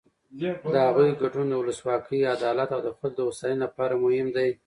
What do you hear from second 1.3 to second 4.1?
د ولسواکۍ، عدالت او د خلکو د هوساینې لپاره